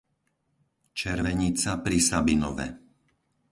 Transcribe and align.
Červenica 0.99 1.71
pri 1.85 1.97
Sabinove 2.07 2.65